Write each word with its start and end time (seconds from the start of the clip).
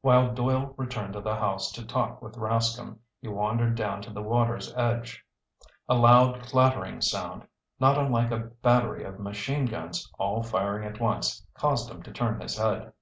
While 0.00 0.32
Doyle 0.32 0.72
returned 0.78 1.12
to 1.12 1.20
the 1.20 1.36
house 1.36 1.70
to 1.72 1.84
talk 1.84 2.22
with 2.22 2.36
Rascomb, 2.38 2.96
he 3.20 3.28
wandered 3.28 3.74
down 3.74 4.00
to 4.00 4.10
the 4.10 4.22
water's 4.22 4.72
edge. 4.74 5.22
A 5.86 5.94
loud, 5.94 6.42
clattering 6.44 7.02
sound, 7.02 7.46
not 7.78 7.98
unlike 7.98 8.30
a 8.30 8.38
battery 8.38 9.04
of 9.04 9.20
machine 9.20 9.66
guns 9.66 10.10
all 10.18 10.42
firing 10.42 10.88
at 10.88 10.98
once, 10.98 11.46
caused 11.52 11.90
him 11.90 12.02
to 12.04 12.10
turn 12.10 12.40
his 12.40 12.56
head. 12.56 12.94